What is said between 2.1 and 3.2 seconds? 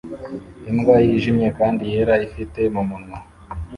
ifite mumunwa